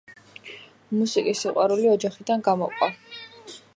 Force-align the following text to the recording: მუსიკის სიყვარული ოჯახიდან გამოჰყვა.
მუსიკის 1.01 1.43
სიყვარული 1.45 1.87
ოჯახიდან 1.93 2.45
გამოჰყვა. 2.49 2.91